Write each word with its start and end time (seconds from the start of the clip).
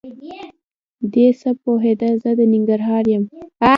دی 1.13 1.27
څه 1.39 1.49
پوهېده 1.61 2.09
زه 2.21 2.29
د 2.37 2.39
ننګرهار 2.53 3.03
یم؟! 3.13 3.23